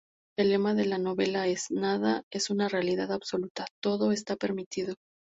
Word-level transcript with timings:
El 0.35 0.49
lema 0.49 0.73
de 0.73 0.85
la 0.87 0.97
novela 0.97 1.45
es 1.45 1.69
"Nada 1.69 2.23
es 2.31 2.49
una 2.49 2.67
realidad 2.67 3.11
absoluta, 3.11 3.67
todo 3.83 4.11
está 4.11 4.35
permitido". 4.35 4.95